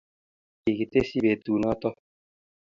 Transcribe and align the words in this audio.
Kikityense 0.61 1.17
peetuunooto. 1.23 1.89